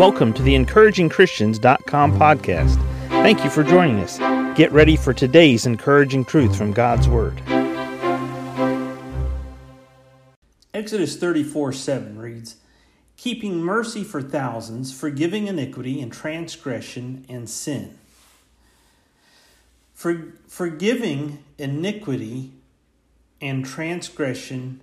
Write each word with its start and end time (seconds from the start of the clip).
Welcome 0.00 0.32
to 0.32 0.42
the 0.42 0.54
encouragingchristians.com 0.54 2.18
podcast. 2.18 2.76
Thank 3.08 3.44
you 3.44 3.50
for 3.50 3.62
joining 3.62 3.98
us. 3.98 4.16
Get 4.56 4.72
ready 4.72 4.96
for 4.96 5.12
today's 5.12 5.66
encouraging 5.66 6.24
truth 6.24 6.56
from 6.56 6.72
God's 6.72 7.06
Word. 7.06 7.42
Exodus 10.72 11.18
34 11.18 11.74
7 11.74 12.18
reads, 12.18 12.56
Keeping 13.18 13.60
mercy 13.60 14.02
for 14.02 14.22
thousands, 14.22 14.90
forgiving 14.90 15.48
iniquity 15.48 16.00
and 16.00 16.10
transgression 16.10 17.26
and 17.28 17.46
sin. 17.46 17.98
For, 19.92 20.32
forgiving 20.48 21.44
iniquity 21.58 22.52
and 23.38 23.66
transgression 23.66 24.80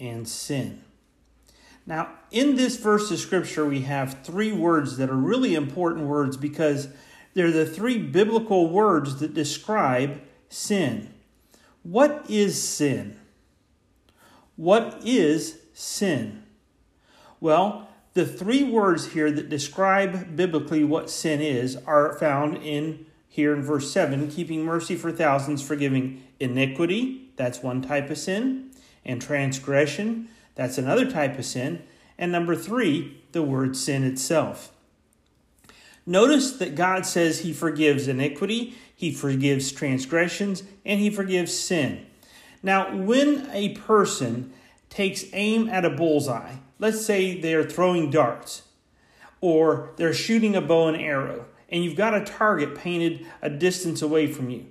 and 0.00 0.26
sin. 0.26 0.82
Now, 1.86 2.10
in 2.32 2.56
this 2.56 2.76
verse 2.76 3.10
of 3.10 3.18
scripture, 3.18 3.64
we 3.64 3.82
have 3.82 4.24
three 4.24 4.52
words 4.52 4.96
that 4.96 5.08
are 5.08 5.16
really 5.16 5.54
important 5.54 6.06
words 6.06 6.36
because 6.36 6.88
they're 7.34 7.52
the 7.52 7.66
three 7.66 7.98
biblical 7.98 8.68
words 8.68 9.20
that 9.20 9.34
describe 9.34 10.20
sin. 10.48 11.14
What 11.82 12.26
is 12.28 12.60
sin? 12.60 13.20
What 14.56 15.00
is 15.04 15.58
sin? 15.72 16.42
Well, 17.40 17.88
the 18.14 18.26
three 18.26 18.64
words 18.64 19.12
here 19.12 19.30
that 19.30 19.48
describe 19.50 20.34
biblically 20.34 20.82
what 20.82 21.10
sin 21.10 21.40
is 21.40 21.76
are 21.86 22.18
found 22.18 22.56
in 22.56 23.06
here 23.28 23.52
in 23.52 23.62
verse 23.62 23.92
7 23.92 24.28
keeping 24.30 24.64
mercy 24.64 24.96
for 24.96 25.12
thousands, 25.12 25.60
forgiving 25.60 26.22
iniquity, 26.40 27.30
that's 27.36 27.62
one 27.62 27.82
type 27.82 28.08
of 28.08 28.16
sin, 28.16 28.70
and 29.04 29.20
transgression, 29.20 30.30
that's 30.56 30.78
another 30.78 31.08
type 31.08 31.38
of 31.38 31.44
sin. 31.44 31.84
And 32.18 32.32
number 32.32 32.56
three, 32.56 33.22
the 33.32 33.42
word 33.42 33.76
sin 33.76 34.02
itself. 34.02 34.72
Notice 36.04 36.52
that 36.52 36.74
God 36.74 37.06
says 37.06 37.40
He 37.40 37.52
forgives 37.52 38.08
iniquity, 38.08 38.74
He 38.94 39.12
forgives 39.12 39.70
transgressions, 39.70 40.64
and 40.84 40.98
He 40.98 41.10
forgives 41.10 41.56
sin. 41.56 42.06
Now, 42.62 42.96
when 42.96 43.48
a 43.52 43.74
person 43.74 44.52
takes 44.88 45.26
aim 45.32 45.68
at 45.68 45.84
a 45.84 45.90
bullseye, 45.90 46.56
let's 46.78 47.04
say 47.04 47.38
they 47.38 47.54
are 47.54 47.68
throwing 47.68 48.10
darts 48.10 48.62
or 49.40 49.90
they're 49.96 50.14
shooting 50.14 50.56
a 50.56 50.60
bow 50.60 50.88
and 50.88 50.96
arrow, 50.96 51.44
and 51.68 51.84
you've 51.84 51.96
got 51.96 52.14
a 52.14 52.24
target 52.24 52.74
painted 52.74 53.26
a 53.42 53.50
distance 53.50 54.00
away 54.00 54.26
from 54.26 54.48
you 54.48 54.66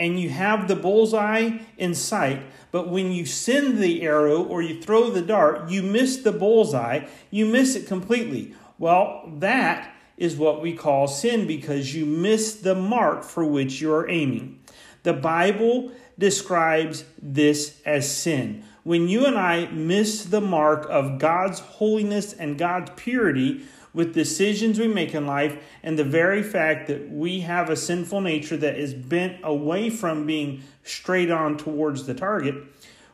and 0.00 0.18
you 0.18 0.30
have 0.30 0.66
the 0.66 0.74
bullseye 0.74 1.58
in 1.76 1.94
sight, 1.94 2.42
but 2.72 2.88
when 2.88 3.12
you 3.12 3.26
send 3.26 3.76
the 3.76 4.00
arrow 4.00 4.42
or 4.42 4.62
you 4.62 4.80
throw 4.80 5.10
the 5.10 5.20
dart, 5.20 5.68
you 5.68 5.82
miss 5.82 6.16
the 6.16 6.32
bullseye, 6.32 7.06
you 7.30 7.44
miss 7.44 7.76
it 7.76 7.86
completely. 7.86 8.54
Well, 8.78 9.30
that 9.40 9.94
is 10.16 10.36
what 10.36 10.62
we 10.62 10.72
call 10.72 11.06
sin 11.06 11.46
because 11.46 11.94
you 11.94 12.06
miss 12.06 12.54
the 12.54 12.74
mark 12.74 13.24
for 13.24 13.44
which 13.44 13.82
you 13.82 13.92
are 13.92 14.08
aiming. 14.08 14.60
The 15.02 15.12
Bible 15.12 15.92
describes 16.18 17.04
this 17.20 17.78
as 17.84 18.10
sin. 18.10 18.64
When 18.84 19.06
you 19.06 19.26
and 19.26 19.36
I 19.36 19.66
miss 19.66 20.24
the 20.24 20.40
mark 20.40 20.86
of 20.88 21.18
God's 21.18 21.60
holiness 21.60 22.32
and 22.32 22.56
God's 22.56 22.90
purity, 22.96 23.66
with 23.92 24.14
decisions 24.14 24.78
we 24.78 24.88
make 24.88 25.14
in 25.14 25.26
life 25.26 25.56
and 25.82 25.98
the 25.98 26.04
very 26.04 26.42
fact 26.42 26.86
that 26.88 27.10
we 27.10 27.40
have 27.40 27.68
a 27.68 27.76
sinful 27.76 28.20
nature 28.20 28.56
that 28.56 28.78
is 28.78 28.94
bent 28.94 29.38
away 29.42 29.90
from 29.90 30.26
being 30.26 30.62
straight 30.84 31.30
on 31.30 31.56
towards 31.56 32.06
the 32.06 32.14
target, 32.14 32.54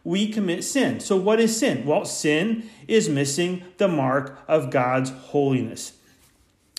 we 0.04 0.30
commit 0.30 0.62
sin. 0.62 1.00
So, 1.00 1.16
what 1.16 1.40
is 1.40 1.56
sin? 1.58 1.84
Well, 1.84 2.04
sin 2.04 2.68
is 2.86 3.08
missing 3.08 3.64
the 3.78 3.88
mark 3.88 4.38
of 4.46 4.70
God's 4.70 5.10
holiness. 5.10 5.94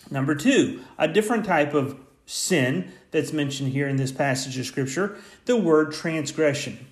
Number 0.09 0.35
two, 0.35 0.81
a 0.97 1.07
different 1.07 1.45
type 1.45 1.73
of 1.73 1.99
sin 2.25 2.91
that's 3.11 3.33
mentioned 3.33 3.73
here 3.73 3.87
in 3.87 3.97
this 3.97 4.11
passage 4.11 4.57
of 4.57 4.65
Scripture, 4.65 5.17
the 5.45 5.57
word 5.57 5.91
transgression. 5.91 6.85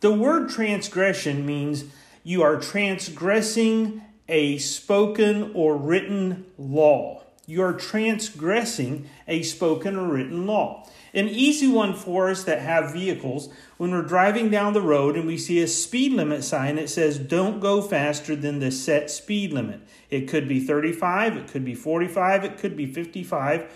The 0.00 0.12
word 0.12 0.48
transgression 0.48 1.44
means 1.44 1.84
you 2.22 2.42
are 2.42 2.60
transgressing 2.60 4.02
a 4.28 4.58
spoken 4.58 5.52
or 5.54 5.76
written 5.76 6.46
law. 6.58 7.22
You 7.46 7.62
are 7.62 7.72
transgressing 7.72 9.08
a 9.26 9.42
spoken 9.42 9.96
or 9.96 10.06
written 10.06 10.46
law. 10.46 10.86
An 11.14 11.28
easy 11.28 11.66
one 11.66 11.94
for 11.94 12.28
us 12.28 12.44
that 12.44 12.60
have 12.60 12.92
vehicles 12.92 13.48
when 13.78 13.90
we're 13.90 14.02
driving 14.02 14.50
down 14.50 14.74
the 14.74 14.82
road 14.82 15.16
and 15.16 15.26
we 15.26 15.38
see 15.38 15.62
a 15.62 15.66
speed 15.66 16.12
limit 16.12 16.44
sign 16.44 16.76
that 16.76 16.90
says 16.90 17.18
don't 17.18 17.60
go 17.60 17.80
faster 17.80 18.36
than 18.36 18.58
the 18.58 18.70
set 18.70 19.10
speed 19.10 19.52
limit. 19.52 19.80
It 20.10 20.28
could 20.28 20.46
be 20.46 20.60
35, 20.60 21.38
it 21.38 21.48
could 21.48 21.64
be 21.64 21.74
45, 21.74 22.44
it 22.44 22.58
could 22.58 22.76
be 22.76 22.86
55. 22.86 23.72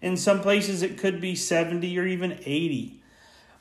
In 0.00 0.16
some 0.16 0.40
places, 0.40 0.82
it 0.82 0.98
could 0.98 1.20
be 1.20 1.36
70 1.36 1.96
or 1.96 2.06
even 2.06 2.40
80. 2.44 3.00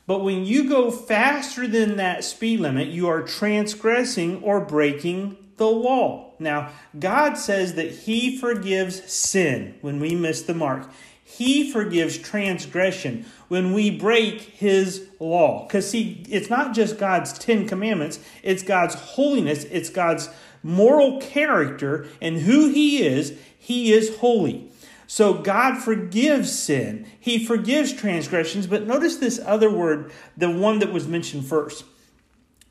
But 0.08 0.23
when 0.23 0.44
you 0.44 0.68
go 0.68 0.90
faster 0.90 1.68
than 1.68 1.97
that 1.97 2.23
speed 2.23 2.59
limit, 2.59 2.88
you 2.88 3.08
are 3.08 3.22
transgressing 3.22 4.41
or 4.41 4.59
breaking 4.59 5.38
the 5.62 5.68
law. 5.68 6.34
Now, 6.40 6.72
God 6.98 7.36
says 7.36 7.76
that 7.76 7.92
He 7.92 8.36
forgives 8.36 9.14
sin 9.14 9.76
when 9.82 10.00
we 10.00 10.16
miss 10.16 10.42
the 10.42 10.56
mark. 10.56 10.90
He 11.24 11.72
forgives 11.72 12.18
transgression 12.18 13.28
when 13.48 13.72
we 13.72 13.92
break 13.92 14.42
His 14.42 15.08
law. 15.20 15.68
Because, 15.68 15.88
see, 15.88 16.26
it's 16.28 16.50
not 16.50 16.74
just 16.74 16.98
God's 16.98 17.32
Ten 17.38 17.68
Commandments, 17.68 18.20
it's 18.42 18.64
God's 18.64 18.96
holiness, 18.96 19.66
it's 19.66 19.92
God's 19.92 20.30
moral 20.64 21.22
character, 21.22 22.08
and 22.20 22.40
who 22.40 22.70
He 22.70 23.06
is. 23.06 23.38
He 23.56 23.94
is 23.94 24.18
holy. 24.18 24.68
So 25.06 25.36
God 25.36 25.78
forgives 25.78 26.52
sin. 26.52 27.06
He 27.20 27.46
forgives 27.46 27.94
transgressions. 27.94 28.66
But 28.66 28.88
notice 28.88 29.18
this 29.18 29.40
other 29.46 29.70
word, 29.70 30.12
the 30.36 30.50
one 30.50 30.80
that 30.80 30.92
was 30.92 31.08
mentioned 31.08 31.46
first 31.46 31.84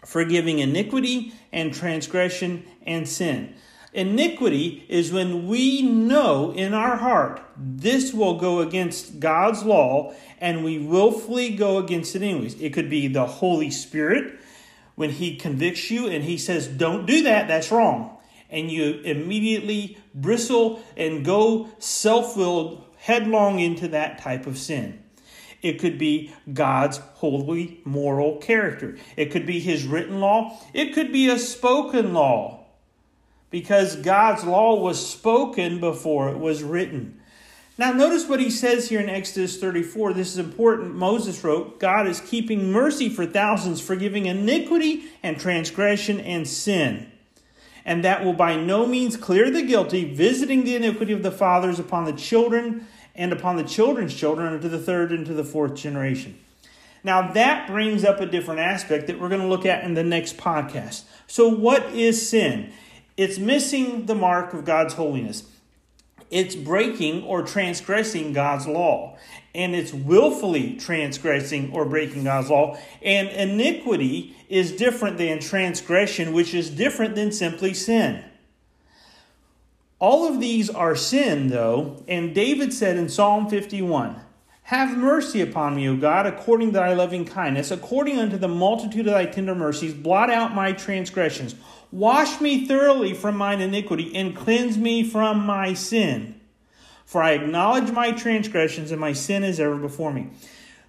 forgiving 0.04 0.58
iniquity 0.58 1.32
and 1.52 1.72
transgression 1.72 2.64
and 2.86 3.08
sin. 3.08 3.54
Iniquity 3.92 4.84
is 4.88 5.12
when 5.12 5.48
we 5.48 5.82
know 5.82 6.52
in 6.52 6.74
our 6.74 6.96
heart 6.96 7.42
this 7.56 8.14
will 8.14 8.38
go 8.38 8.60
against 8.60 9.18
God's 9.18 9.64
law 9.64 10.14
and 10.38 10.64
we 10.64 10.78
willfully 10.78 11.56
go 11.56 11.78
against 11.78 12.14
it 12.14 12.22
anyways. 12.22 12.60
It 12.60 12.72
could 12.72 12.88
be 12.88 13.08
the 13.08 13.26
Holy 13.26 13.70
Spirit 13.70 14.38
when 14.94 15.10
He 15.10 15.36
convicts 15.36 15.90
you 15.90 16.06
and 16.06 16.22
He 16.22 16.38
says, 16.38 16.68
Don't 16.68 17.04
do 17.04 17.24
that, 17.24 17.48
that's 17.48 17.72
wrong. 17.72 18.16
And 18.48 18.70
you 18.70 19.00
immediately 19.04 19.98
bristle 20.14 20.82
and 20.96 21.24
go 21.24 21.68
self 21.78 22.36
willed 22.36 22.84
headlong 22.96 23.58
into 23.58 23.88
that 23.88 24.18
type 24.18 24.46
of 24.46 24.56
sin. 24.56 25.02
It 25.62 25.78
could 25.78 25.98
be 25.98 26.32
God's 26.52 26.98
holy 26.98 27.80
moral 27.84 28.36
character. 28.38 28.96
It 29.16 29.30
could 29.30 29.46
be 29.46 29.60
His 29.60 29.86
written 29.86 30.20
law. 30.20 30.58
It 30.72 30.94
could 30.94 31.12
be 31.12 31.28
a 31.28 31.38
spoken 31.38 32.14
law 32.14 32.64
because 33.50 33.96
God's 33.96 34.44
law 34.44 34.80
was 34.80 35.04
spoken 35.04 35.80
before 35.80 36.30
it 36.30 36.38
was 36.38 36.62
written. 36.62 37.20
Now, 37.80 37.92
notice 37.92 38.28
what 38.28 38.40
he 38.40 38.50
says 38.50 38.90
here 38.90 39.00
in 39.00 39.08
Exodus 39.08 39.58
34. 39.58 40.12
This 40.12 40.32
is 40.32 40.38
important. 40.38 40.94
Moses 40.94 41.42
wrote, 41.42 41.80
God 41.80 42.06
is 42.06 42.20
keeping 42.20 42.70
mercy 42.70 43.08
for 43.08 43.24
thousands, 43.24 43.80
forgiving 43.80 44.26
iniquity 44.26 45.04
and 45.22 45.40
transgression 45.40 46.20
and 46.20 46.46
sin. 46.46 47.10
And 47.86 48.04
that 48.04 48.22
will 48.22 48.34
by 48.34 48.56
no 48.56 48.86
means 48.86 49.16
clear 49.16 49.50
the 49.50 49.62
guilty, 49.62 50.12
visiting 50.12 50.64
the 50.64 50.76
iniquity 50.76 51.14
of 51.14 51.22
the 51.22 51.30
fathers 51.30 51.78
upon 51.78 52.04
the 52.04 52.12
children 52.12 52.86
and 53.20 53.34
upon 53.34 53.56
the 53.56 53.62
children's 53.62 54.14
children 54.14 54.54
unto 54.54 54.66
the 54.66 54.78
third 54.78 55.12
and 55.12 55.26
to 55.26 55.34
the 55.34 55.44
fourth 55.44 55.74
generation. 55.74 56.38
Now, 57.04 57.32
that 57.32 57.68
brings 57.68 58.02
up 58.02 58.18
a 58.18 58.24
different 58.24 58.60
aspect 58.60 59.08
that 59.08 59.20
we're 59.20 59.28
going 59.28 59.42
to 59.42 59.46
look 59.46 59.66
at 59.66 59.84
in 59.84 59.92
the 59.92 60.02
next 60.02 60.38
podcast. 60.38 61.02
So, 61.26 61.46
what 61.46 61.92
is 61.92 62.26
sin? 62.26 62.72
It's 63.18 63.38
missing 63.38 64.06
the 64.06 64.14
mark 64.14 64.54
of 64.54 64.64
God's 64.64 64.94
holiness. 64.94 65.44
It's 66.30 66.54
breaking 66.56 67.24
or 67.24 67.42
transgressing 67.42 68.32
God's 68.32 68.66
law. 68.66 69.18
And 69.54 69.74
it's 69.74 69.92
willfully 69.92 70.76
transgressing 70.76 71.72
or 71.74 71.84
breaking 71.84 72.24
God's 72.24 72.48
law. 72.48 72.78
And 73.02 73.28
iniquity 73.28 74.34
is 74.48 74.72
different 74.72 75.18
than 75.18 75.40
transgression, 75.40 76.32
which 76.32 76.54
is 76.54 76.70
different 76.70 77.16
than 77.16 77.32
simply 77.32 77.74
sin. 77.74 78.24
All 80.00 80.26
of 80.26 80.40
these 80.40 80.70
are 80.70 80.96
sin, 80.96 81.48
though, 81.48 82.02
and 82.08 82.34
David 82.34 82.72
said 82.72 82.96
in 82.96 83.10
Psalm 83.10 83.50
51 83.50 84.18
Have 84.62 84.96
mercy 84.96 85.42
upon 85.42 85.76
me, 85.76 85.86
O 85.90 85.96
God, 85.96 86.24
according 86.24 86.68
to 86.68 86.78
thy 86.78 86.94
loving 86.94 87.26
kindness, 87.26 87.70
according 87.70 88.18
unto 88.18 88.38
the 88.38 88.48
multitude 88.48 89.06
of 89.06 89.12
thy 89.12 89.26
tender 89.26 89.54
mercies, 89.54 89.92
blot 89.92 90.30
out 90.30 90.54
my 90.54 90.72
transgressions. 90.72 91.54
Wash 91.92 92.40
me 92.40 92.66
thoroughly 92.66 93.12
from 93.12 93.36
mine 93.36 93.60
iniquity, 93.60 94.16
and 94.16 94.34
cleanse 94.34 94.78
me 94.78 95.04
from 95.04 95.44
my 95.44 95.74
sin. 95.74 96.40
For 97.04 97.22
I 97.22 97.32
acknowledge 97.32 97.90
my 97.90 98.12
transgressions, 98.12 98.92
and 98.92 99.00
my 99.00 99.12
sin 99.12 99.44
is 99.44 99.60
ever 99.60 99.76
before 99.76 100.14
me. 100.14 100.30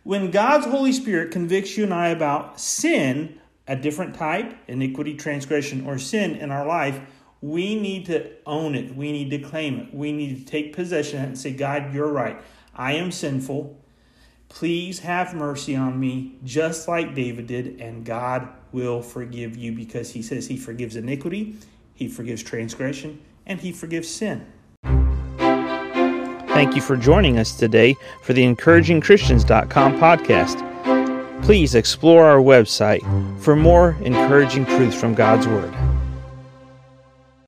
When 0.04 0.32
God's 0.32 0.68
Holy 0.68 0.94
Spirit 0.94 1.32
convicts 1.32 1.78
you 1.78 1.84
and 1.84 1.94
I 1.94 2.10
about 2.10 2.62
sin, 2.62 3.42
a 3.68 3.76
different 3.76 4.16
type, 4.16 4.56
iniquity, 4.70 5.16
transgression, 5.16 5.86
or 5.86 5.98
sin 5.98 6.36
in 6.36 6.50
our 6.50 6.66
life, 6.66 7.02
We 7.42 7.76
need 7.76 8.06
to 8.06 8.32
own 8.46 8.76
it. 8.76 8.96
We 8.96 9.12
need 9.12 9.32
to 9.32 9.40
claim 9.40 9.80
it. 9.80 9.94
We 9.94 10.12
need 10.12 10.38
to 10.38 10.46
take 10.46 10.76
possession 10.76 11.18
of 11.18 11.24
it 11.24 11.28
and 11.28 11.38
say, 11.38 11.54
God, 11.54 11.94
you're 11.94 12.12
right. 12.12 12.40
I 12.76 12.94
am 12.94 13.12
sinful. 13.12 13.78
Please 14.48 15.00
have 15.00 15.34
mercy 15.34 15.76
on 15.76 16.00
me, 16.00 16.36
just 16.44 16.88
like 16.88 17.16
David 17.16 17.48
did, 17.48 17.80
and 17.80 18.06
God 18.06 18.50
will 18.72 19.02
forgive 19.02 19.56
you 19.58 19.72
because 19.72 20.12
he 20.12 20.22
says 20.22 20.48
he 20.48 20.58
forgives 20.58 20.96
iniquity, 20.96 21.56
he 21.94 22.08
forgives 22.08 22.44
transgression, 22.44 23.22
and 23.46 23.60
he 23.60 23.72
forgives 23.72 24.10
sin. 24.10 24.46
Thank 26.54 26.76
you 26.76 26.82
for 26.82 26.98
joining 26.98 27.40
us 27.40 27.54
today 27.56 27.96
for 28.22 28.34
the 28.34 28.44
encouragingchristians.com 28.44 29.98
podcast. 30.00 31.44
Please 31.44 31.74
explore 31.74 32.26
our 32.26 32.40
website 32.40 33.02
for 33.40 33.56
more 33.56 33.98
encouraging 34.02 34.66
truths 34.66 35.00
from 35.00 35.16
God's 35.16 35.48
Word. 35.48 35.74